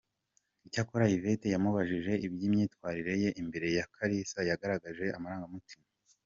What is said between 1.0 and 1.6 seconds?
Yvette